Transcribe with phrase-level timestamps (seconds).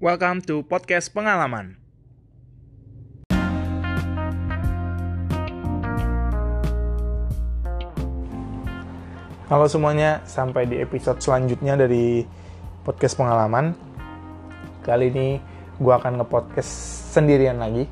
[0.00, 1.76] Welcome to podcast pengalaman.
[9.52, 12.24] Halo semuanya, sampai di episode selanjutnya dari
[12.80, 13.76] podcast pengalaman.
[14.80, 15.36] Kali ini
[15.76, 16.72] gue akan nge-podcast
[17.12, 17.84] sendirian lagi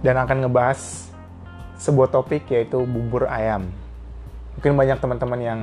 [0.00, 1.12] dan akan ngebahas
[1.76, 3.68] sebuah topik yaitu bubur ayam.
[4.56, 5.60] Mungkin banyak teman-teman yang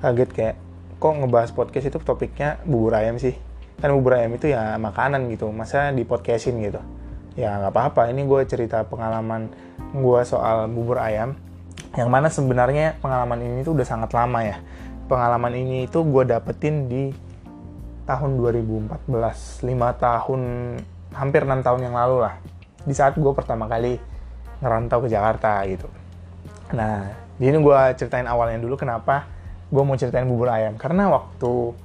[0.00, 0.56] kaget kayak
[0.96, 3.36] kok ngebahas podcast itu topiknya bubur ayam sih
[3.78, 6.82] kan bubur ayam itu ya makanan gitu masa di podcastin gitu.
[7.38, 8.10] Ya nggak apa-apa.
[8.10, 9.46] Ini gue cerita pengalaman
[9.94, 11.38] gue soal bubur ayam.
[11.94, 14.58] Yang mana sebenarnya pengalaman ini tuh udah sangat lama ya.
[15.06, 17.14] Pengalaman ini itu gue dapetin di
[18.04, 19.06] tahun 2014
[19.62, 19.68] 5
[20.02, 20.40] tahun
[21.14, 22.34] hampir 6 tahun yang lalu lah.
[22.82, 23.94] Di saat gue pertama kali
[24.58, 25.86] ngerantau ke Jakarta gitu.
[26.74, 29.30] Nah di ini gue ceritain awalnya dulu kenapa
[29.70, 30.74] gue mau ceritain bubur ayam.
[30.74, 31.78] Karena waktu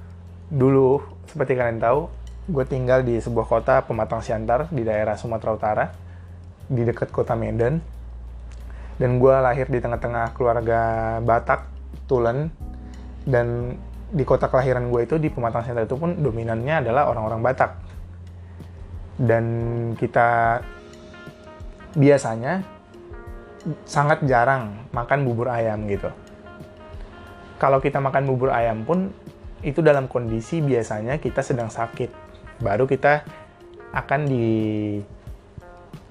[0.50, 2.08] dulu seperti kalian tahu,
[2.52, 5.86] gue tinggal di sebuah kota Pematang Siantar di daerah Sumatera Utara,
[6.68, 7.80] di dekat kota Medan.
[8.94, 10.82] Dan gue lahir di tengah-tengah keluarga
[11.24, 11.66] Batak,
[12.06, 12.54] Tulen,
[13.26, 13.74] dan
[14.14, 17.72] di kota kelahiran gue itu di Pematang Siantar itu pun dominannya adalah orang-orang Batak.
[19.18, 19.46] Dan
[19.98, 20.62] kita
[21.94, 22.66] biasanya
[23.88, 26.12] sangat jarang makan bubur ayam gitu.
[27.58, 29.16] Kalau kita makan bubur ayam pun
[29.64, 32.12] itu dalam kondisi biasanya kita sedang sakit.
[32.60, 33.24] Baru kita
[33.96, 34.28] akan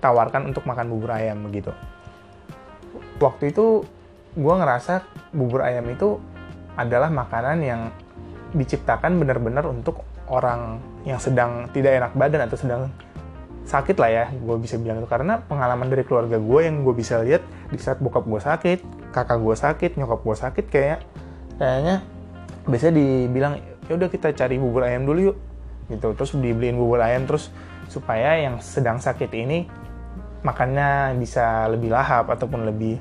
[0.01, 1.71] ditawarkan untuk makan bubur ayam begitu.
[3.21, 3.85] Waktu itu
[4.33, 5.05] gue ngerasa
[5.37, 6.17] bubur ayam itu
[6.75, 7.93] adalah makanan yang
[8.57, 12.89] diciptakan benar-benar untuk orang yang sedang tidak enak badan atau sedang
[13.63, 17.23] sakit lah ya gue bisa bilang itu karena pengalaman dari keluarga gue yang gue bisa
[17.23, 18.79] lihat di saat bokap gue sakit
[19.15, 20.99] kakak gue sakit nyokap gue sakit kayak
[21.61, 22.03] kayaknya
[22.69, 23.55] biasanya dibilang
[23.91, 25.37] ya udah kita cari bubur ayam dulu yuk
[25.91, 26.15] gitu.
[26.15, 27.51] Terus dibeliin bubur ayam terus
[27.91, 29.69] supaya yang sedang sakit ini
[30.43, 32.99] makannya bisa lebih lahap ataupun lebih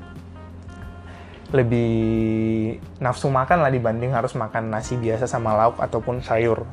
[1.52, 1.92] lebih
[2.96, 6.64] nafsu makan lah dibanding harus makan nasi biasa sama lauk ataupun sayur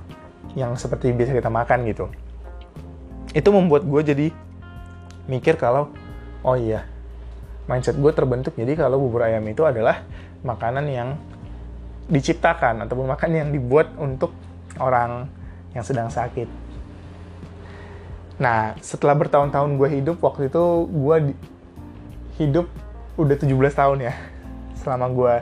[0.55, 2.07] yang seperti biasa kita makan gitu.
[3.35, 4.27] Itu membuat gue jadi
[5.29, 5.91] mikir kalau
[6.41, 6.87] oh iya
[7.69, 8.55] mindset gue terbentuk.
[8.55, 10.01] Jadi kalau bubur ayam itu adalah
[10.41, 11.09] makanan yang
[12.09, 14.33] diciptakan ataupun makan yang dibuat untuk
[14.81, 15.29] orang
[15.77, 16.49] yang sedang sakit.
[18.41, 21.17] Nah, setelah bertahun-tahun gue hidup, waktu itu gue
[22.41, 22.65] hidup
[23.19, 24.13] udah 17 tahun ya.
[24.79, 25.33] Selama gue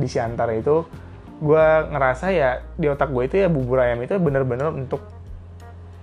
[0.00, 0.82] di Siantar itu,
[1.38, 5.04] gue ngerasa ya di otak gue itu ya bubur ayam itu bener-bener untuk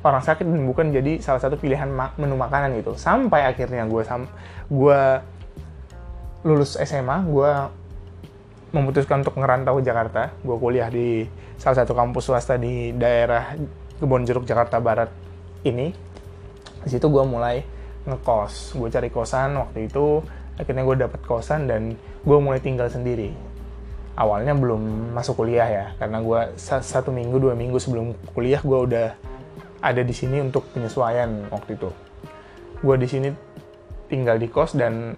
[0.06, 2.94] orang sakit dan bukan jadi salah satu pilihan menu makanan gitu.
[2.96, 4.30] Sampai akhirnya gue sam
[4.70, 5.00] gue
[6.46, 7.52] lulus SMA, gue
[8.74, 10.34] memutuskan untuk ngerantau Jakarta.
[10.42, 11.24] Gue kuliah di
[11.62, 13.54] salah satu kampus swasta di daerah
[14.02, 15.14] Kebon Jeruk Jakarta Barat
[15.64, 15.94] ini.
[16.84, 17.62] Di situ gue mulai
[18.10, 18.76] ngekos.
[18.76, 20.20] Gue cari kosan waktu itu.
[20.58, 21.96] Akhirnya gue dapet kosan dan
[22.26, 23.32] gue mulai tinggal sendiri.
[24.14, 29.08] Awalnya belum masuk kuliah ya, karena gue satu minggu dua minggu sebelum kuliah gue udah
[29.82, 31.90] ada di sini untuk penyesuaian waktu itu.
[32.86, 33.34] Gue di sini
[34.06, 35.18] tinggal di kos dan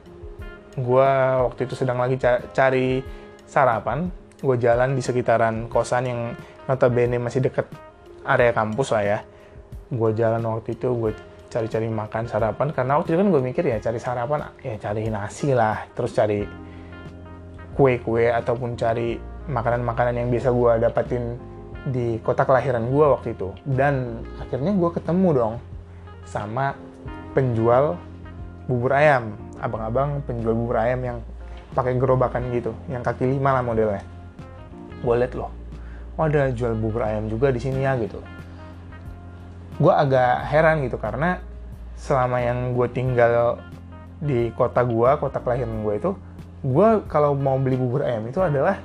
[0.80, 1.10] gue
[1.44, 2.16] waktu itu sedang lagi
[2.56, 3.04] cari
[3.46, 4.12] sarapan,
[4.42, 6.22] gue jalan di sekitaran kosan yang
[6.66, 7.70] notabene masih deket
[8.26, 9.20] area kampus lah ya.
[9.90, 11.12] Gue jalan waktu itu, gue
[11.50, 15.56] cari-cari makan sarapan, karena waktu itu kan gue mikir ya cari sarapan, ya cari nasi
[15.56, 16.44] lah, terus cari
[17.76, 21.24] kue-kue ataupun cari makanan-makanan yang biasa gue dapetin
[21.86, 23.54] di kota kelahiran gue waktu itu.
[23.62, 25.56] Dan akhirnya gue ketemu dong
[26.26, 26.74] sama
[27.38, 27.96] penjual
[28.66, 31.18] bubur ayam, abang-abang penjual bubur ayam yang
[31.76, 34.02] pakai gerobakan gitu yang kaki lima lah modelnya.
[35.04, 35.66] Gue liat loh
[36.16, 38.20] oh ada jual bubur ayam juga di sini ya gitu.
[39.76, 41.44] Gue agak heran gitu karena
[42.00, 43.60] selama yang gue tinggal
[44.24, 46.12] di kota gue kota kelahiran gue itu
[46.66, 48.80] gue kalau mau beli bubur ayam itu adalah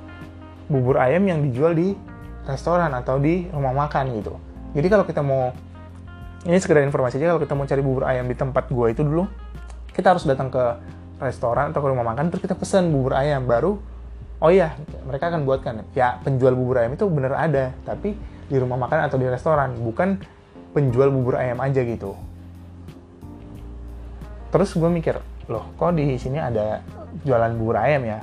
[0.67, 1.95] bubur ayam yang dijual di
[2.43, 4.35] restoran atau di rumah makan gitu.
[4.75, 5.55] Jadi kalau kita mau
[6.43, 9.23] ini sekedar informasi aja kalau kita mau cari bubur ayam di tempat gue itu dulu
[9.95, 10.63] kita harus datang ke
[11.21, 13.45] restoran atau ke rumah makan terus kita pesan bubur ayam.
[13.45, 13.77] Baru
[14.41, 14.73] oh iya
[15.05, 15.85] mereka akan buatkan.
[15.93, 18.17] Ya penjual bubur ayam itu bener ada tapi
[18.49, 20.19] di rumah makan atau di restoran bukan
[20.73, 22.17] penjual bubur ayam aja gitu.
[24.51, 25.15] Terus gue mikir
[25.47, 26.83] loh kok di sini ada
[27.23, 28.19] jualan bubur ayam ya?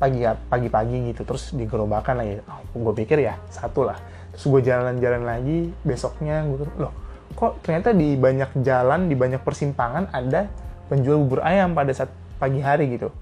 [0.00, 2.40] Pagi pagi-pagi gitu terus digerobakan lagi.
[2.48, 4.00] Oh, gue pikir ya satu lah.
[4.32, 10.10] Terus gue jalan-jalan lagi besoknya gue loh kok ternyata di banyak jalan di banyak persimpangan
[10.10, 10.50] ada
[10.90, 12.10] penjual bubur ayam pada saat
[12.42, 13.14] pagi hari gitu.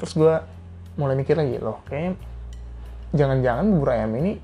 [0.00, 0.34] Terus gue
[0.96, 2.16] mulai mikir lagi loh kayaknya
[3.12, 4.40] jangan-jangan bubur ayam ini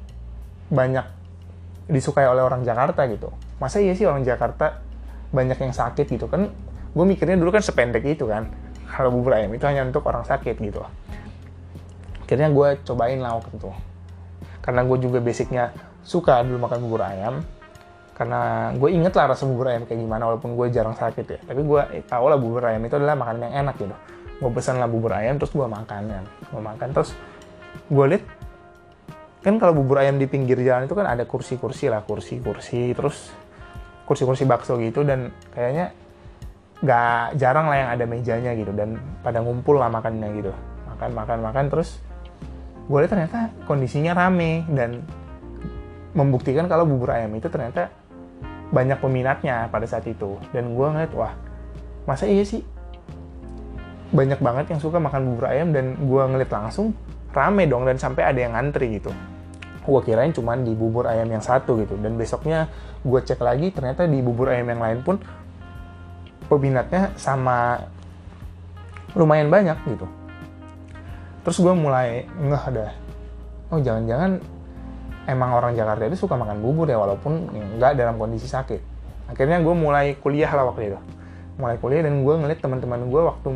[0.68, 1.04] banyak
[1.88, 3.32] disukai oleh orang Jakarta gitu.
[3.56, 4.84] Masa iya sih orang Jakarta
[5.32, 6.28] banyak yang sakit gitu?
[6.28, 6.52] Kan
[6.92, 8.52] gue mikirnya dulu kan sependek itu kan.
[8.88, 10.84] Kalau bubur ayam itu hanya untuk orang sakit gitu.
[12.28, 13.72] Akhirnya gue cobain lah waktu itu.
[14.60, 15.72] Karena gue juga basicnya
[16.04, 17.40] suka dulu makan bubur ayam
[18.18, 21.38] karena gue inget lah rasa bubur ayam kayak gimana walaupun gue jarang sakit ya.
[21.46, 21.80] Tapi gue
[22.10, 23.94] tahu lah bubur ayam itu adalah makanan yang enak gitu.
[24.42, 27.14] Gue pesan lah bubur ayam terus gue makan kan gue makan terus
[27.86, 28.24] gue liat
[29.46, 33.30] kan kalau bubur ayam di pinggir jalan itu kan ada kursi-kursi lah kursi-kursi terus
[34.02, 35.94] kursi-kursi bakso gitu dan kayaknya
[36.82, 40.50] nggak jarang lah yang ada mejanya gitu dan pada ngumpul lah makannya gitu.
[40.90, 42.02] Makan makan makan terus
[42.90, 45.06] gue lihat ternyata kondisinya rame dan
[46.18, 47.94] membuktikan kalau bubur ayam itu ternyata
[48.68, 50.36] banyak peminatnya pada saat itu.
[50.52, 51.32] Dan gue ngeliat wah
[52.04, 52.64] masa iya sih?
[54.12, 56.96] Banyak banget yang suka makan bubur ayam dan gue ngeliat langsung
[57.32, 59.12] rame dong dan sampai ada yang ngantri gitu.
[59.84, 61.96] Gue kirain cuma di bubur ayam yang satu gitu.
[62.00, 62.68] Dan besoknya
[63.04, 65.16] gue cek lagi ternyata di bubur ayam yang lain pun
[66.48, 67.84] peminatnya sama
[69.12, 70.06] lumayan banyak gitu.
[71.44, 73.08] Terus gue mulai ngeh ada
[73.68, 74.40] oh jangan-jangan
[75.28, 78.80] emang orang Jakarta itu suka makan bubur ya walaupun nggak dalam kondisi sakit.
[79.28, 80.98] Akhirnya gue mulai kuliah lah waktu itu.
[81.60, 83.48] Mulai kuliah dan gue ngeliat teman-teman gue waktu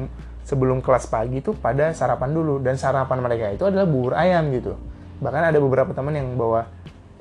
[0.44, 2.60] sebelum kelas pagi tuh pada sarapan dulu.
[2.60, 4.76] Dan sarapan mereka itu adalah bubur ayam gitu.
[5.24, 6.68] Bahkan ada beberapa teman yang bawa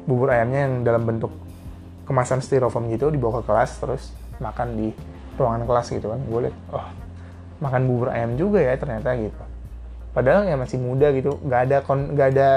[0.03, 1.31] bubur ayamnya yang dalam bentuk
[2.03, 4.03] kemasan styrofoam gitu dibawa ke kelas terus
[4.43, 4.87] makan di
[5.39, 6.19] ruangan kelas gitu kan.
[6.27, 6.87] Gue liat oh
[7.63, 9.39] makan bubur ayam juga ya ternyata gitu.
[10.11, 12.49] Padahal ya masih muda gitu nggak ada nggak ada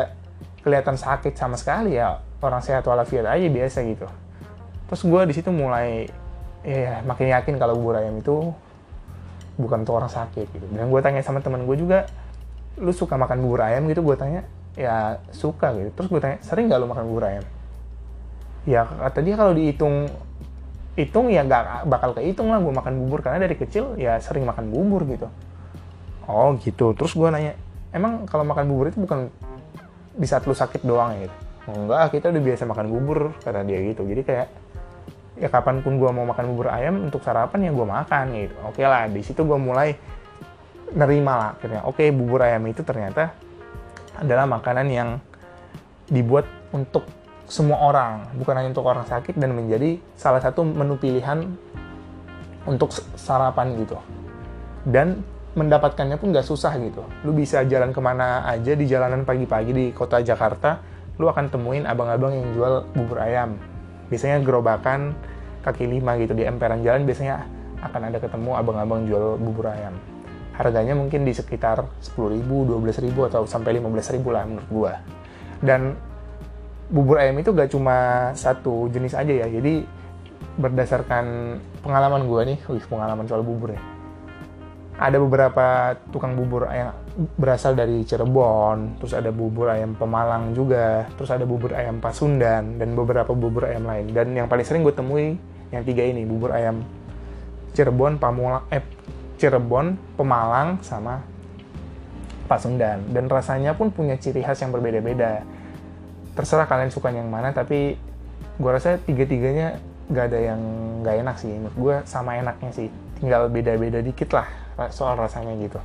[0.65, 4.09] kelihatan sakit sama sekali ya orang sehat walafiat aja biasa gitu.
[4.89, 6.09] Terus gue di situ mulai
[6.65, 8.53] ya makin yakin kalau bubur ayam itu
[9.61, 10.67] bukan untuk orang sakit gitu.
[10.73, 12.09] Dan gue tanya sama teman gue juga
[12.81, 13.85] lu suka makan bubur ayam?
[13.89, 14.43] Gitu gue tanya.
[14.75, 15.93] Ya suka gitu.
[15.95, 17.45] Terus gue tanya sering gak lo makan bubur ayam?
[18.65, 20.09] Ya kata dia kalau dihitung
[20.97, 23.21] hitung ya gak bakal kehitung lah gue makan bubur.
[23.21, 25.29] Karena dari kecil ya sering makan bubur gitu.
[26.29, 26.93] Oh gitu.
[26.93, 27.53] Terus gue nanya
[27.95, 29.33] emang kalau makan bubur itu bukan
[30.15, 31.37] di saat lu sakit doang ya gitu.
[31.65, 34.03] Enggak kita udah biasa makan bubur kata dia gitu.
[34.07, 34.49] Jadi kayak
[35.35, 38.57] ya kapan pun gue mau makan bubur ayam untuk sarapan ya gue makan gitu.
[38.69, 39.97] Oke lah di situ gue mulai
[40.95, 41.83] nerima lah akhirnya.
[41.89, 43.35] Oke bubur ayam itu ternyata
[44.15, 45.19] adalah makanan yang
[46.07, 47.03] dibuat untuk
[47.45, 51.45] semua orang, bukan hanya untuk orang sakit dan menjadi salah satu menu pilihan
[52.65, 54.01] untuk sarapan gitu.
[54.85, 55.21] Dan
[55.55, 57.03] mendapatkannya pun nggak susah gitu.
[57.23, 60.83] Lu bisa jalan ke mana aja di jalanan pagi-pagi di kota Jakarta,
[61.19, 63.55] lu akan temuin abang-abang yang jual bubur ayam.
[64.11, 65.15] Biasanya gerobakan
[65.62, 67.47] kaki lima gitu di emperan jalan biasanya
[67.81, 69.97] akan ada ketemu abang-abang jual bubur ayam
[70.55, 74.93] harganya mungkin di sekitar 10.000, 12.000 atau sampai 15.000 lah menurut gua.
[75.59, 75.99] Dan
[76.87, 79.47] bubur ayam itu gak cuma satu jenis aja ya.
[79.51, 79.83] Jadi
[80.55, 83.83] berdasarkan pengalaman gua nih, wih pengalaman soal bubur ya.
[84.94, 86.94] Ada beberapa tukang bubur ayam
[87.35, 92.94] berasal dari Cirebon, terus ada bubur ayam Pemalang juga, terus ada bubur ayam Pasundan, dan
[92.94, 94.14] beberapa bubur ayam lain.
[94.14, 95.35] Dan yang paling sering gue temui
[95.75, 96.87] yang tiga ini, bubur ayam
[97.75, 98.87] Cirebon, Pamulang, eh,
[99.35, 101.26] Cirebon, Pemalang, sama
[102.46, 103.02] Pasundan.
[103.11, 105.43] Dan rasanya pun punya ciri khas yang berbeda-beda.
[106.38, 107.99] Terserah kalian suka yang mana, tapi
[108.62, 110.61] gue rasa tiga-tiganya gak ada yang
[111.02, 111.50] gak enak sih.
[111.50, 112.86] Menurut gue sama enaknya sih.
[113.19, 115.79] Tinggal beda-beda dikit lah soal rasanya gitu.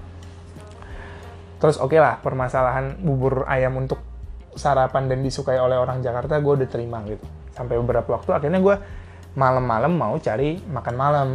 [1.59, 3.99] Terus oke okay lah, permasalahan bubur ayam untuk
[4.55, 7.23] sarapan dan disukai oleh orang Jakarta gue udah terima gitu.
[7.51, 8.75] Sampai beberapa waktu akhirnya gue
[9.37, 11.29] malam-malam mau cari makan malam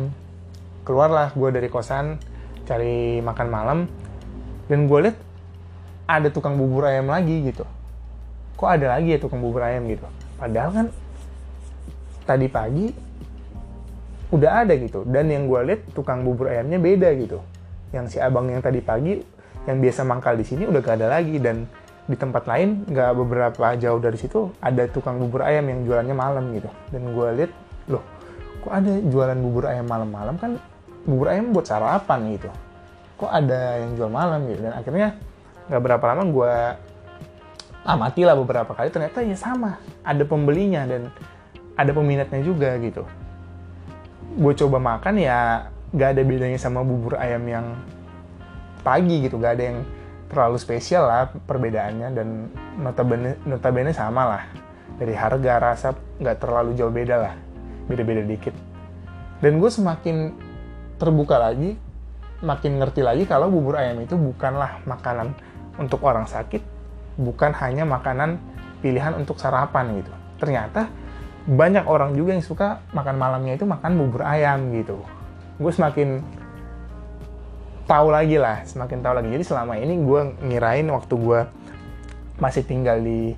[0.84, 2.20] keluarlah gue dari kosan
[2.68, 3.78] cari makan malam
[4.68, 5.16] dan gue lihat
[6.04, 7.64] ada tukang bubur ayam lagi gitu
[8.54, 10.04] kok ada lagi ya tukang bubur ayam gitu
[10.36, 10.86] padahal kan
[12.28, 12.86] tadi pagi
[14.32, 15.04] udah ada gitu.
[15.04, 17.42] Dan yang gue lihat tukang bubur ayamnya beda gitu.
[17.92, 19.20] Yang si abang yang tadi pagi
[19.64, 21.36] yang biasa mangkal di sini udah gak ada lagi.
[21.42, 21.66] Dan
[22.04, 26.44] di tempat lain nggak beberapa jauh dari situ ada tukang bubur ayam yang jualannya malam
[26.52, 26.70] gitu.
[26.92, 27.52] Dan gue lihat
[27.88, 28.04] loh
[28.64, 30.36] kok ada jualan bubur ayam malam-malam?
[30.40, 30.60] Kan
[31.04, 32.48] bubur ayam buat sarapan gitu.
[33.20, 34.60] Kok ada yang jual malam gitu?
[34.68, 35.08] Dan akhirnya
[35.72, 36.54] nggak berapa lama gue
[37.84, 39.80] amati lah beberapa kali ternyata ya sama.
[40.04, 41.08] Ada pembelinya dan
[41.74, 43.02] ada peminatnya juga gitu
[44.34, 47.66] gue coba makan ya gak ada bedanya sama bubur ayam yang
[48.82, 49.38] pagi gitu.
[49.38, 49.78] Gak ada yang
[50.28, 52.28] terlalu spesial lah perbedaannya dan
[52.80, 54.44] notabene notabene sama lah.
[54.94, 55.88] Dari harga rasa
[56.22, 57.34] nggak terlalu jauh beda lah.
[57.90, 58.54] Beda-beda dikit.
[59.42, 60.32] Dan gue semakin
[60.96, 61.74] terbuka lagi,
[62.40, 65.34] makin ngerti lagi kalau bubur ayam itu bukanlah makanan
[65.76, 66.62] untuk orang sakit,
[67.18, 68.38] bukan hanya makanan
[68.78, 70.12] pilihan untuk sarapan gitu.
[70.38, 70.86] Ternyata
[71.44, 74.96] banyak orang juga yang suka makan malamnya itu makan bubur ayam gitu.
[75.60, 76.24] Gue semakin
[77.84, 79.28] tahu lagi lah semakin tahu lagi.
[79.28, 81.40] Jadi selama ini gue ngirain waktu gue
[82.40, 83.36] masih tinggal di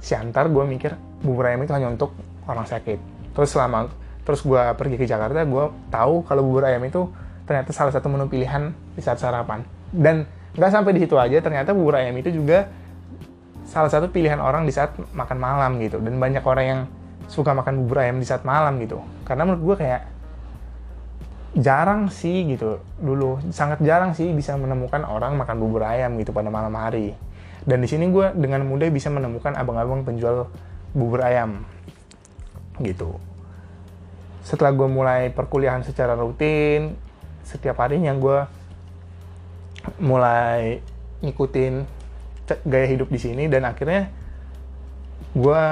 [0.00, 2.16] Siantar gue mikir bubur ayam itu hanya untuk
[2.48, 2.96] orang sakit.
[3.36, 3.92] Terus selama
[4.24, 7.12] terus gue pergi ke Jakarta gue tahu kalau bubur ayam itu
[7.44, 9.60] ternyata salah satu menu pilihan di saat sarapan.
[9.92, 10.24] Dan
[10.56, 12.72] nggak sampai di situ aja ternyata bubur ayam itu juga
[13.68, 16.00] salah satu pilihan orang di saat makan malam gitu.
[16.00, 16.80] Dan banyak orang yang
[17.28, 19.00] suka makan bubur ayam di saat malam gitu.
[19.24, 20.02] Karena menurut gue kayak
[21.58, 22.82] jarang sih gitu.
[22.98, 27.14] Dulu sangat jarang sih bisa menemukan orang makan bubur ayam gitu pada malam hari.
[27.64, 30.52] Dan di sini gue dengan mudah bisa menemukan abang-abang penjual
[30.92, 31.64] bubur ayam
[32.82, 33.16] gitu.
[34.44, 36.98] Setelah gue mulai perkuliahan secara rutin
[37.44, 38.38] setiap harinya gue
[40.00, 40.80] mulai
[41.20, 41.84] ngikutin
[42.64, 44.08] gaya hidup di sini dan akhirnya
[45.36, 45.64] gue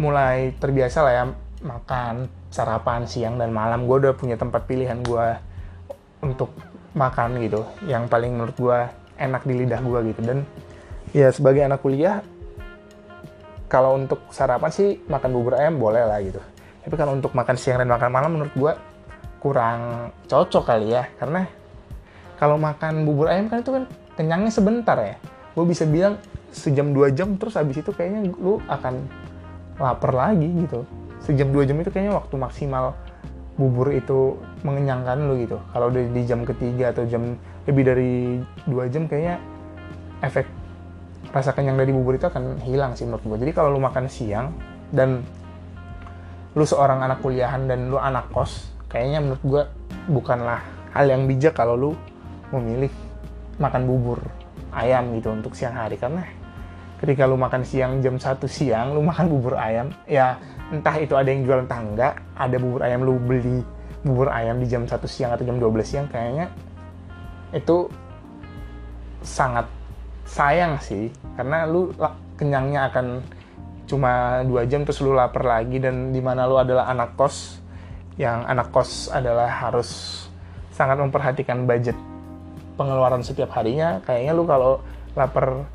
[0.00, 1.24] mulai terbiasa lah ya
[1.60, 3.84] makan sarapan siang dan malam.
[3.84, 5.26] Gue udah punya tempat pilihan gue
[6.24, 6.56] untuk
[6.96, 8.78] makan gitu yang paling menurut gue
[9.20, 10.20] enak di lidah gue gitu.
[10.24, 10.38] Dan
[11.12, 12.24] ya sebagai anak kuliah
[13.68, 16.40] kalau untuk sarapan sih makan bubur ayam boleh lah gitu.
[16.80, 18.72] Tapi kalau untuk makan siang dan makan malam menurut gue
[19.44, 21.04] kurang cocok kali ya.
[21.20, 21.44] Karena
[22.40, 23.84] kalau makan bubur ayam kan itu kan
[24.16, 25.20] kenyangnya sebentar ya.
[25.52, 26.16] Gue bisa bilang
[26.50, 29.06] sejam dua jam terus habis itu kayaknya lu akan
[29.80, 30.84] lapar lagi gitu.
[31.24, 32.94] Sejam dua jam itu kayaknya waktu maksimal
[33.56, 35.56] bubur itu mengenyangkan lu gitu.
[35.72, 38.12] Kalau udah di jam ketiga atau jam lebih dari
[38.68, 39.40] dua jam kayaknya
[40.20, 40.46] efek
[41.30, 44.50] rasa kenyang dari bubur itu akan hilang sih menurut gue jadi kalau lu makan siang
[44.90, 45.22] dan
[46.58, 49.62] lu seorang anak kuliahan dan lu anak kos kayaknya menurut gue
[50.10, 50.58] bukanlah
[50.90, 51.90] hal yang bijak kalau lu
[52.50, 52.90] memilih
[53.62, 54.18] makan bubur
[54.74, 55.94] ayam gitu untuk siang hari.
[56.00, 56.26] Karena
[57.00, 60.36] ketika lu makan siang jam 1 siang lu makan bubur ayam ya
[60.68, 63.64] entah itu ada yang jual entah enggak ada bubur ayam lu beli
[64.04, 66.52] bubur ayam di jam 1 siang atau jam 12 siang kayaknya
[67.50, 67.90] itu
[69.20, 69.66] sangat
[70.26, 71.10] sayang sih.
[71.34, 71.90] Karena lu
[72.38, 73.06] kenyangnya akan
[73.90, 77.58] cuma dua jam terus lu lapar lagi dan di mana lu adalah anak kos
[78.14, 80.22] yang anak kos adalah harus
[80.70, 81.98] sangat memperhatikan budget
[82.78, 83.98] pengeluaran setiap harinya.
[84.06, 84.72] Kayaknya lu kalau
[85.18, 85.66] lapar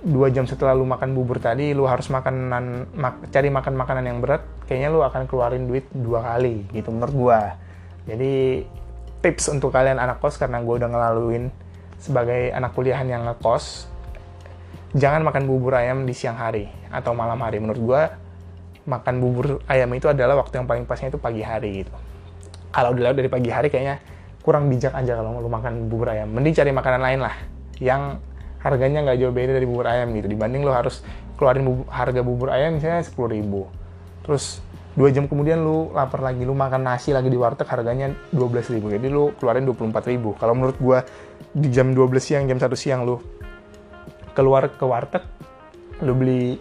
[0.00, 4.18] dua jam setelah lu makan bubur tadi lu harus makanan mak, cari makan makanan yang
[4.24, 7.40] berat kayaknya lu akan keluarin duit dua kali gitu menurut gua.
[8.08, 8.64] Jadi
[9.20, 11.52] tips untuk kalian anak kos karena gue udah ngelaluin
[12.00, 13.92] sebagai anak kuliahan yang ngekos
[14.96, 17.60] jangan makan bubur ayam di siang hari atau malam hari.
[17.60, 18.02] Menurut gua
[18.88, 21.92] makan bubur ayam itu adalah waktu yang paling pasnya itu pagi hari gitu.
[22.72, 24.00] Kalau dilihat dari pagi hari kayaknya
[24.40, 26.32] kurang bijak aja kalau lu makan bubur ayam.
[26.32, 27.36] Mending cari makanan lain lah
[27.76, 28.16] yang
[28.60, 30.28] harganya nggak jauh beda dari bubur ayam gitu.
[30.28, 31.00] Dibanding lo harus
[31.40, 33.62] keluarin bubur, harga bubur ayam misalnya sepuluh ribu.
[34.24, 34.60] Terus
[34.92, 38.68] dua jam kemudian lu lapar lagi lu makan nasi lagi di warteg harganya dua belas
[38.68, 38.92] ribu.
[38.92, 40.36] Jadi lu keluarin dua puluh empat ribu.
[40.36, 41.00] Kalau menurut gua
[41.50, 43.18] di jam 12 siang jam satu siang lu
[44.38, 45.24] keluar ke warteg
[46.06, 46.54] lu beli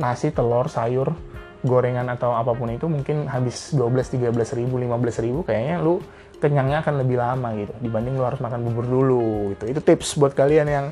[0.00, 1.14] nasi telur sayur
[1.62, 6.00] gorengan atau apa pun itu mungkin habis 12 13 ribu 15 ribu kayaknya lu
[6.40, 7.72] kenyangnya akan lebih lama gitu.
[7.84, 9.68] Dibanding lu harus makan bubur dulu gitu.
[9.68, 10.86] Itu tips buat kalian yang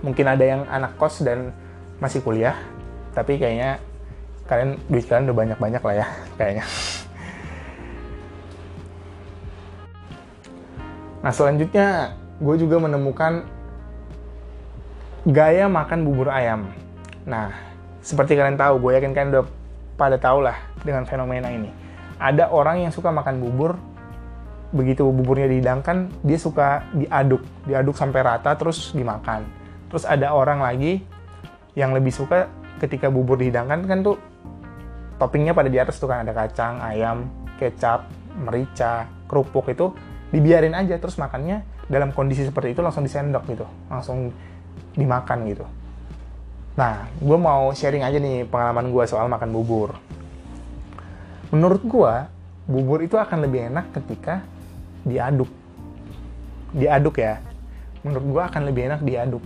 [0.00, 1.52] mungkin ada yang anak kos dan
[2.00, 2.56] masih kuliah
[3.12, 3.76] tapi kayaknya
[4.48, 6.06] kalian duit kalian udah banyak-banyak lah ya
[6.38, 6.64] kayaknya.
[11.20, 13.44] Nah selanjutnya gue juga menemukan
[15.28, 16.72] gaya makan bubur ayam.
[17.28, 17.52] Nah
[18.00, 19.44] seperti kalian tahu gue yakin kalian udah
[20.00, 21.68] pada tahu lah dengan fenomena ini.
[22.16, 23.76] Ada orang yang suka makan bubur
[24.70, 27.44] begitu buburnya dihidangkan dia suka diaduk.
[27.68, 29.59] Diaduk sampai rata terus dimakan
[29.90, 31.02] terus ada orang lagi
[31.74, 32.46] yang lebih suka
[32.78, 34.16] ketika bubur dihidangkan kan tuh
[35.18, 37.26] toppingnya pada di atas tuh kan ada kacang ayam
[37.58, 38.06] kecap
[38.38, 39.92] merica kerupuk itu
[40.30, 44.30] dibiarin aja terus makannya dalam kondisi seperti itu langsung disendok gitu langsung
[44.94, 45.66] dimakan gitu.
[46.78, 49.98] Nah gue mau sharing aja nih pengalaman gue soal makan bubur.
[51.50, 52.14] Menurut gue
[52.70, 54.46] bubur itu akan lebih enak ketika
[55.02, 55.50] diaduk.
[56.70, 57.42] Diaduk ya.
[58.06, 59.42] Menurut gue akan lebih enak diaduk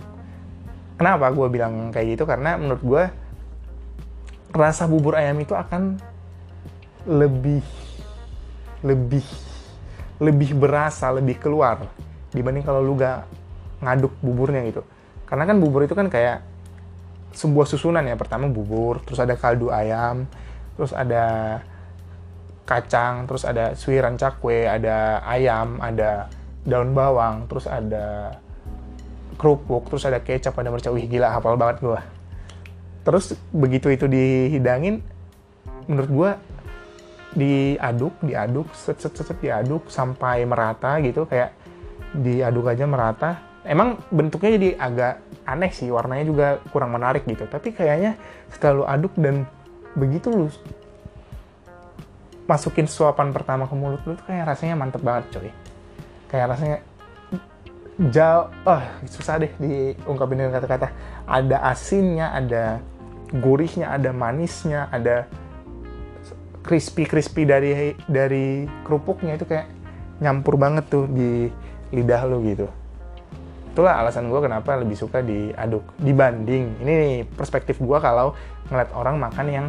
[0.95, 2.23] kenapa gue bilang kayak gitu?
[2.27, 3.03] Karena menurut gue
[4.55, 5.99] rasa bubur ayam itu akan
[7.05, 7.61] lebih
[8.81, 9.25] lebih
[10.23, 11.91] lebih berasa lebih keluar
[12.31, 13.27] dibanding kalau lu gak
[13.83, 14.81] ngaduk buburnya gitu.
[15.27, 16.41] Karena kan bubur itu kan kayak
[17.35, 18.15] sebuah susunan ya.
[18.15, 20.27] Pertama bubur terus ada kaldu ayam
[20.75, 21.59] terus ada
[22.65, 26.27] kacang, terus ada suiran cakwe, ada ayam, ada
[26.65, 28.37] daun bawang, terus ada
[29.35, 30.89] kerupuk, terus ada kecap, ada merica.
[30.91, 32.01] Wih gila, hafal banget gue.
[33.05, 35.05] Terus begitu itu dihidangin,
[35.85, 36.31] menurut gue
[37.35, 41.51] diaduk diaduk set set set, set diaduk sampai merata gitu kayak
[42.15, 45.13] diaduk aja merata emang bentuknya jadi agak
[45.43, 48.15] aneh sih warnanya juga kurang menarik gitu tapi kayaknya
[48.47, 49.43] setelah aduk dan
[49.99, 50.47] begitu lu
[52.47, 55.51] masukin suapan pertama ke mulut lu tuh kayak rasanya mantep banget coy
[56.31, 56.77] kayak rasanya
[57.95, 60.91] jauh oh susah deh diungkapin dengan kata-kata.
[61.25, 62.79] Ada asinnya ada
[63.31, 65.25] gurihnya ada manisnya ada
[66.61, 69.67] crispy crispy dari dari kerupuknya itu kayak
[70.19, 71.47] nyampur banget tuh di
[71.95, 72.67] lidah lu gitu.
[73.75, 76.79] Itulah alasan gue kenapa lebih suka diaduk dibanding.
[76.79, 78.35] Ini nih perspektif gue kalau
[78.71, 79.67] ngeliat orang makan yang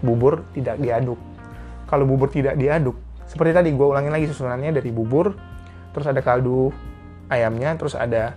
[0.00, 1.20] bubur tidak diaduk.
[1.88, 5.36] Kalau bubur tidak diaduk seperti tadi gue ulangin lagi susunannya dari bubur
[5.92, 6.72] terus ada kaldu
[7.28, 8.36] ayamnya terus ada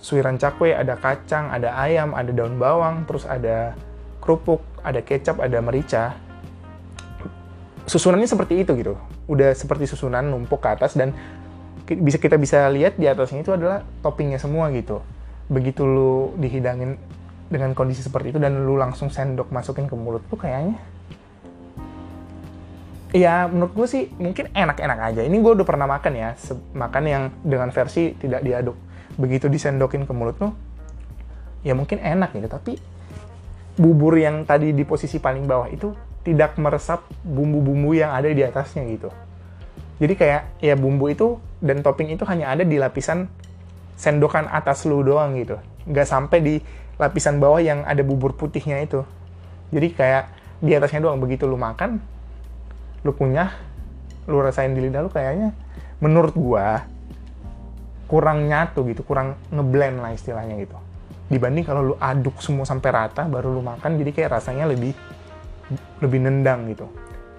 [0.00, 3.76] suiran cakwe ada kacang ada ayam ada daun bawang terus ada
[4.20, 6.16] kerupuk ada kecap ada merica.
[7.84, 8.94] Susunannya seperti itu gitu.
[9.26, 11.12] Udah seperti susunan numpuk ke atas dan
[11.84, 15.02] bisa kita bisa lihat di atasnya itu adalah toppingnya semua gitu.
[15.50, 16.96] Begitu lu dihidangin
[17.50, 20.78] dengan kondisi seperti itu dan lu langsung sendok masukin ke mulut tuh kayaknya
[23.10, 26.30] ya menurut gue sih mungkin enak-enak aja ini gue udah pernah makan ya
[26.74, 28.76] makan yang dengan versi tidak diaduk
[29.18, 30.54] begitu disendokin ke mulut tuh
[31.66, 32.78] ya mungkin enak gitu tapi
[33.74, 35.90] bubur yang tadi di posisi paling bawah itu
[36.22, 39.10] tidak meresap bumbu-bumbu yang ada di atasnya gitu
[40.00, 43.28] jadi kayak ya bumbu itu dan topping itu hanya ada di lapisan
[44.00, 45.60] sendokan atas lu doang gitu.
[45.84, 46.54] Nggak sampai di
[46.96, 49.04] lapisan bawah yang ada bubur putihnya itu.
[49.68, 50.24] Jadi kayak
[50.64, 51.20] di atasnya doang.
[51.20, 52.00] Begitu lu makan,
[53.04, 53.50] lu kunyah,
[54.28, 55.56] lu rasain di lidah lu kayaknya
[56.00, 56.84] menurut gua
[58.10, 60.74] kurang nyatu gitu, kurang ngeblend lah istilahnya gitu.
[61.30, 64.90] Dibanding kalau lu aduk semua sampai rata baru lu makan jadi kayak rasanya lebih
[66.02, 66.90] lebih nendang gitu.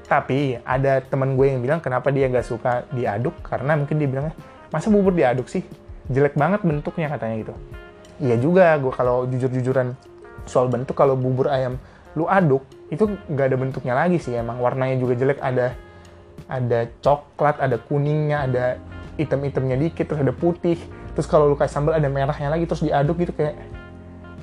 [0.07, 4.35] Tapi ada teman gue yang bilang kenapa dia gak suka diaduk karena mungkin dia bilangnya
[4.71, 5.63] masa bubur diaduk sih
[6.07, 7.53] jelek banget bentuknya katanya gitu.
[8.23, 9.91] Iya juga gue kalau jujur-jujuran
[10.47, 11.75] soal bentuk kalau bubur ayam
[12.15, 15.75] lu aduk itu gak ada bentuknya lagi sih emang warnanya juga jelek ada
[16.51, 18.65] ada coklat ada kuningnya ada
[19.15, 20.75] item-itemnya dikit terus ada putih
[21.15, 23.55] terus kalau lu kasih sambal ada merahnya lagi terus diaduk gitu kayak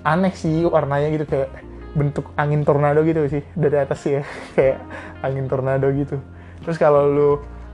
[0.07, 1.49] aneh sih warnanya gitu kayak
[1.97, 4.23] bentuk angin tornado gitu sih dari atas sih ya
[4.57, 4.79] kayak
[5.25, 6.21] angin tornado gitu.
[6.63, 7.31] Terus kalau lu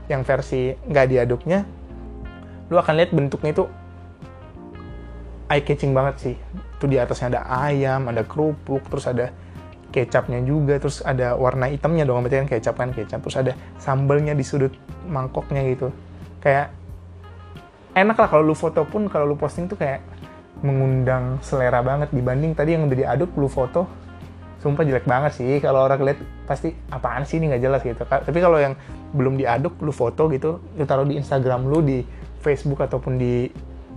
[0.07, 1.65] yang versi nggak diaduknya
[2.69, 3.65] lu akan lihat bentuknya itu
[5.51, 6.35] eye catching banget sih.
[6.81, 9.29] Tuh di atasnya ada ayam ada kerupuk terus ada
[9.95, 13.23] kecapnya juga terus ada warna hitamnya dong berarti kan kecap kan kecap.
[13.23, 14.75] Terus ada sambelnya di sudut
[15.07, 15.95] mangkoknya gitu.
[16.43, 16.75] Kayak
[17.95, 20.03] enak lah kalau lu foto pun kalau lu posting tuh kayak
[20.59, 22.11] mengundang selera banget.
[22.11, 23.87] Dibanding tadi yang udah diaduk lu foto
[24.59, 25.63] sumpah jelek banget sih.
[25.63, 27.55] Kalau orang lihat pasti apaan sih ini?
[27.55, 28.03] Nggak jelas gitu.
[28.03, 28.75] Tapi kalau yang
[29.15, 32.03] belum diaduk lu foto gitu lu taruh di Instagram lu di
[32.43, 33.47] Facebook ataupun di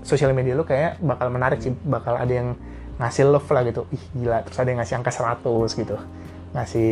[0.07, 1.75] sosial media lu kayak bakal menarik sih.
[1.75, 2.55] Bakal ada yang
[2.99, 3.87] ngasih love lah gitu.
[3.95, 4.43] Ih gila.
[4.45, 5.47] Terus ada yang ngasih angka 100
[5.79, 5.97] gitu.
[6.53, 6.89] Ngasih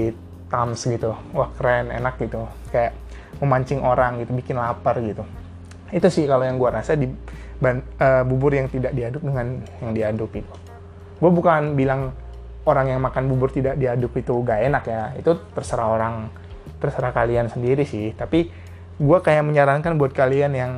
[0.46, 1.12] thumbs gitu.
[1.34, 2.46] Wah keren enak gitu.
[2.70, 2.94] Kayak
[3.42, 5.26] memancing orang gitu bikin lapar gitu.
[5.90, 10.30] Itu sih kalau yang gua rasa di uh, bubur yang tidak diaduk dengan yang diaduk
[10.32, 10.52] gitu.
[11.16, 12.12] Gue bukan bilang
[12.68, 15.02] orang yang makan bubur tidak diaduk itu gak enak ya.
[15.16, 16.28] Itu terserah orang
[16.76, 18.12] terserah kalian sendiri sih.
[18.12, 18.52] Tapi
[18.96, 20.72] gue kayak menyarankan buat kalian yang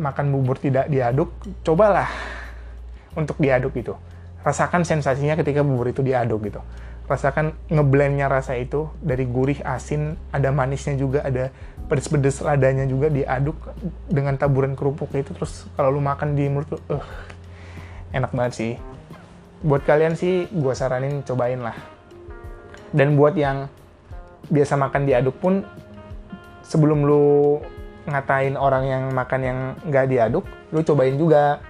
[0.00, 1.28] makan bubur tidak diaduk
[1.60, 2.08] cobalah
[3.12, 3.92] untuk diaduk itu
[4.40, 6.60] rasakan sensasinya ketika bubur itu diaduk gitu.
[7.10, 11.50] Rasakan ngeblendnya rasa itu dari gurih asin ada manisnya juga ada
[11.90, 13.58] pedes-pedes ladanya juga diaduk
[14.06, 17.02] dengan taburan kerupuk itu terus kalau lu makan di mulut tuh uh,
[18.14, 18.72] enak banget sih.
[19.60, 21.74] Buat kalian sih gue saranin cobain lah.
[22.94, 23.66] Dan buat yang
[24.48, 25.66] biasa makan diaduk pun
[26.64, 27.58] sebelum lu
[28.08, 31.60] ngatain orang yang makan yang nggak diaduk lu cobain juga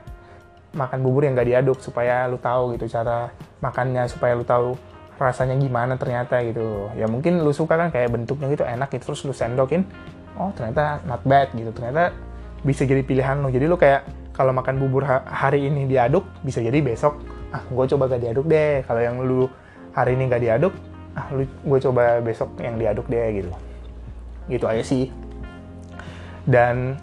[0.71, 4.79] makan bubur yang nggak diaduk supaya lu tahu gitu cara makannya supaya lu tahu
[5.21, 6.89] rasanya gimana ternyata gitu.
[6.97, 9.85] Ya mungkin lu suka kan kayak bentuknya gitu enak gitu terus lu sendokin
[10.39, 11.69] oh ternyata not bad gitu.
[11.75, 12.15] Ternyata
[12.65, 13.53] bisa jadi pilihan lu.
[13.53, 18.09] Jadi lu kayak kalau makan bubur hari ini diaduk bisa jadi besok ah gue coba
[18.09, 18.81] gak diaduk deh.
[18.87, 19.51] Kalau yang lu
[19.93, 20.73] hari ini gak diaduk
[21.19, 23.51] ah lu gue coba besok yang diaduk deh gitu.
[24.49, 25.11] Gitu aja sih.
[26.49, 26.97] Dan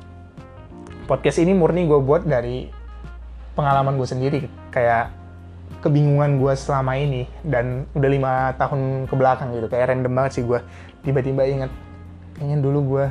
[1.06, 2.77] podcast ini murni gue buat dari
[3.58, 4.40] pengalaman gue sendiri
[4.70, 5.10] kayak
[5.82, 10.44] kebingungan gue selama ini dan udah lima tahun ke belakang gitu kayak random banget sih
[10.46, 10.62] gue
[11.02, 11.72] tiba-tiba inget
[12.38, 13.06] kayaknya dulu gue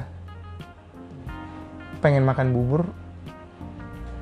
[1.98, 2.86] pengen makan bubur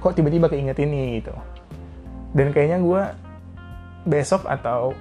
[0.05, 1.33] kok tiba-tiba keinget ini gitu.
[2.37, 3.03] Dan kayaknya gue
[4.05, 4.93] besok atau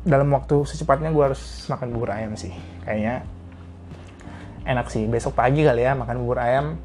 [0.00, 2.56] dalam waktu secepatnya gue harus makan bubur ayam sih.
[2.88, 3.20] Kayaknya
[4.64, 5.04] enak sih.
[5.04, 6.80] Besok pagi kali ya makan bubur ayam.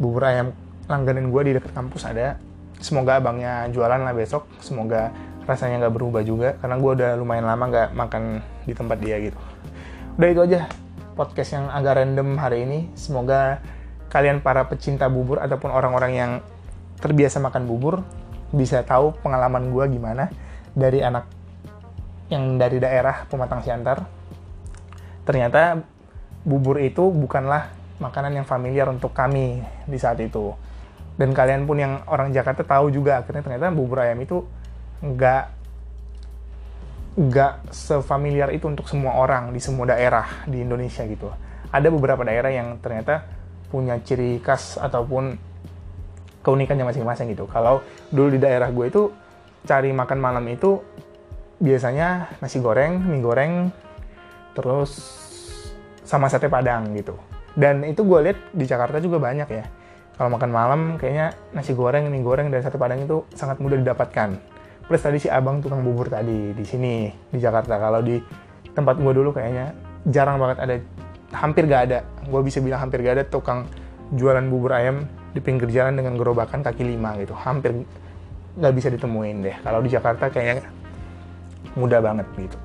[0.00, 0.56] Bubur ayam
[0.88, 2.40] langganan gue di dekat kampus ada
[2.80, 4.48] semoga abangnya jualan lah besok.
[4.58, 5.12] Semoga
[5.44, 6.56] rasanya nggak berubah juga.
[6.58, 8.22] Karena gue udah lumayan lama nggak makan
[8.64, 9.38] di tempat dia gitu.
[10.16, 10.60] Udah itu aja
[11.14, 12.90] podcast yang agak random hari ini.
[12.98, 13.62] Semoga
[14.10, 16.32] kalian para pecinta bubur ataupun orang-orang yang
[17.02, 18.06] terbiasa makan bubur
[18.54, 20.30] bisa tahu pengalaman gue gimana
[20.72, 21.26] dari anak
[22.30, 24.06] yang dari daerah Pematang Siantar.
[25.26, 25.82] Ternyata
[26.46, 30.52] bubur itu bukanlah makanan yang familiar untuk kami di saat itu
[31.14, 34.42] dan kalian pun yang orang Jakarta tahu juga akhirnya ternyata bubur ayam itu
[34.98, 35.44] nggak
[37.14, 41.30] nggak sefamiliar itu untuk semua orang di semua daerah di Indonesia gitu.
[41.70, 43.22] Ada beberapa daerah yang ternyata
[43.70, 45.38] punya ciri khas ataupun
[46.42, 47.46] keunikannya masing-masing gitu.
[47.46, 49.02] Kalau dulu di daerah gue itu
[49.62, 50.82] cari makan malam itu
[51.62, 53.52] biasanya nasi goreng, mie goreng,
[54.58, 54.98] terus
[56.02, 57.14] sama sate padang gitu.
[57.54, 59.64] Dan itu gue lihat di Jakarta juga banyak ya.
[60.14, 64.38] Kalau makan malam kayaknya nasi goreng, mie goreng, dan sate padang itu sangat mudah didapatkan.
[64.86, 67.82] Plus tadi si abang tukang bubur tadi di sini di Jakarta.
[67.82, 68.22] Kalau di
[68.70, 69.74] tempat gue dulu kayaknya
[70.06, 70.74] jarang banget ada
[71.34, 71.98] hampir gak ada.
[72.30, 73.66] Gue bisa bilang hampir gak ada tukang
[74.14, 75.02] jualan bubur ayam
[75.34, 77.34] di pinggir jalan dengan gerobakan kaki lima gitu.
[77.34, 77.74] Hampir
[78.54, 79.56] nggak bisa ditemuin deh.
[79.66, 80.70] Kalau di Jakarta kayaknya
[81.74, 82.58] mudah banget gitu.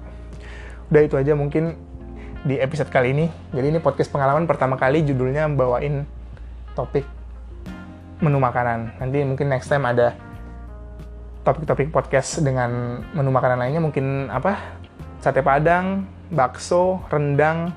[0.94, 1.74] Udah itu aja mungkin
[2.46, 3.26] di episode kali ini.
[3.58, 6.06] Jadi ini podcast pengalaman pertama kali judulnya bawain
[6.78, 7.19] topik
[8.20, 10.16] menu makanan nanti mungkin next time ada
[11.48, 14.80] topik-topik podcast dengan menu makanan lainnya mungkin apa
[15.20, 17.72] sate padang, bakso, rendang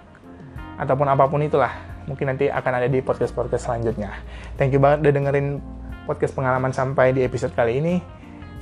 [0.78, 1.70] ataupun apa pun itulah
[2.06, 4.10] mungkin nanti akan ada di podcast-podcast selanjutnya.
[4.58, 5.62] Thank you banget udah dengerin
[6.06, 7.94] podcast pengalaman sampai di episode kali ini.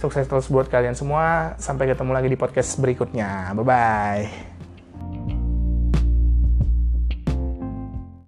[0.01, 1.57] Sukses terus buat kalian semua.
[1.61, 3.53] Sampai ketemu lagi di podcast berikutnya.
[3.57, 4.50] Bye bye.